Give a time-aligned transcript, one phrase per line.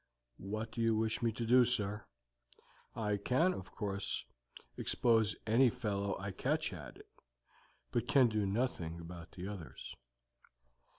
[0.39, 2.03] What do you wish me to do, sir?
[2.95, 4.25] I can, of course,
[4.75, 7.07] expose any fellow I catch at it,
[7.91, 9.95] but can do nothing about the others."